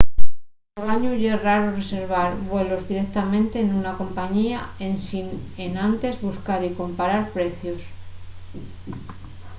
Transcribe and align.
anguaño 0.77 1.11
ye 1.21 1.31
raro 1.47 1.67
reservar 1.79 2.29
vuelos 2.51 2.87
directamente 2.91 3.55
nuna 3.69 3.97
compañía 4.01 4.59
ensin 4.89 5.25
enantes 5.67 6.13
buscar 6.27 6.59
y 6.69 6.75
comparar 6.81 7.23
precios 7.35 7.81